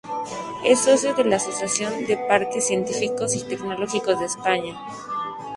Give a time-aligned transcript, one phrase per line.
[0.65, 4.73] Es socio de la Asociación de Parques Científicos y Tecnológicos de España.